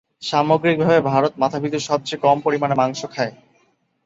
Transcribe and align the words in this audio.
সামগ্রিকভাবে, 0.23 0.99
ভারত 1.09 1.33
মাথাপিছু 1.37 1.79
সবচেয়ে 1.79 2.23
কম 2.23 2.37
পরিমাণে 2.41 2.75
মাংস 2.75 3.01
খায়। 3.05 3.33